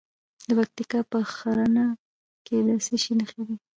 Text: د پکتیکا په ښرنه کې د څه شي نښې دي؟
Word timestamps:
د 0.47 0.49
پکتیکا 0.57 0.99
په 1.11 1.19
ښرنه 1.33 1.83
کې 2.45 2.57
د 2.67 2.69
څه 2.85 2.95
شي 3.01 3.13
نښې 3.19 3.41
دي؟ 3.47 3.55